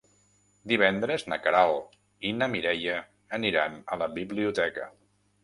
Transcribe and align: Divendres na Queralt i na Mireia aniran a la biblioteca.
Divendres 0.69 1.25
na 1.33 1.37
Queralt 1.47 1.93
i 2.31 2.31
na 2.39 2.47
Mireia 2.55 2.97
aniran 3.41 3.79
a 3.97 4.01
la 4.05 4.11
biblioteca. 4.19 4.91